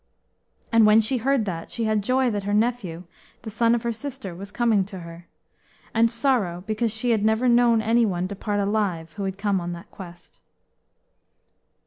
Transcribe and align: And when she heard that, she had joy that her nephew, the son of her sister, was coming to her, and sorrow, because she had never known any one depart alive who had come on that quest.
And 0.71 0.87
when 0.87 0.99
she 0.99 1.17
heard 1.17 1.45
that, 1.45 1.69
she 1.69 1.83
had 1.83 2.01
joy 2.01 2.31
that 2.31 2.45
her 2.45 2.55
nephew, 2.55 3.03
the 3.43 3.51
son 3.51 3.75
of 3.75 3.83
her 3.83 3.91
sister, 3.93 4.33
was 4.33 4.49
coming 4.51 4.83
to 4.85 5.01
her, 5.01 5.27
and 5.93 6.09
sorrow, 6.09 6.63
because 6.65 6.91
she 6.91 7.11
had 7.11 7.23
never 7.23 7.47
known 7.47 7.83
any 7.83 8.07
one 8.07 8.25
depart 8.25 8.59
alive 8.61 9.13
who 9.13 9.25
had 9.25 9.37
come 9.37 9.61
on 9.61 9.73
that 9.73 9.91
quest. 9.91 10.39